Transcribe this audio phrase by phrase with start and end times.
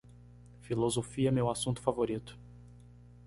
[0.61, 2.35] Filosofia é meu assunto favorito.